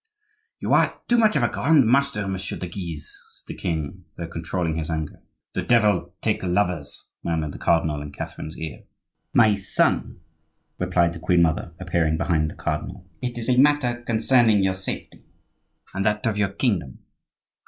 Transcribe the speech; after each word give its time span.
"You 0.57 0.73
are 0.73 0.99
too 1.07 1.19
much 1.19 1.35
of 1.35 1.43
a 1.43 1.47
grand 1.47 1.85
master, 1.85 2.27
Monsieur 2.27 2.57
de 2.57 2.65
Guise," 2.67 3.21
said 3.29 3.45
the 3.45 3.53
king, 3.53 4.05
though 4.17 4.25
controlling 4.27 4.73
his 4.73 4.89
anger. 4.89 5.21
"The 5.53 5.61
devil 5.61 6.15
take 6.23 6.41
lovers," 6.41 7.09
murmured 7.23 7.51
the 7.51 7.59
cardinal 7.59 8.01
in 8.01 8.11
Catherine's 8.11 8.57
ear. 8.57 8.85
"My 9.31 9.53
son," 9.53 10.19
said 10.79 11.13
the 11.13 11.19
queen 11.19 11.43
mother, 11.43 11.75
appearing 11.79 12.17
behind 12.17 12.49
the 12.49 12.55
cardinal; 12.55 13.05
"it 13.21 13.37
is 13.37 13.47
a 13.47 13.57
matter 13.59 14.01
concerning 14.01 14.63
your 14.63 14.73
safety 14.73 15.23
and 15.93 16.03
that 16.03 16.25
of 16.25 16.35
your 16.35 16.49
kingdom." 16.49 16.97